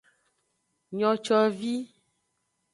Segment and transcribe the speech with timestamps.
[0.97, 1.75] Nocovi.